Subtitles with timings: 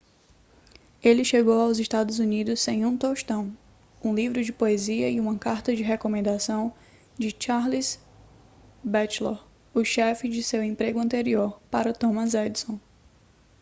[1.03, 3.55] ele chegou aos estados unidos sem um tostão
[4.03, 6.73] um livro de poesia e uma carta de recomendação
[7.19, 7.99] de charles
[8.83, 9.45] batchelor
[9.75, 12.79] o chefe de seu emprego anterior para thomas edison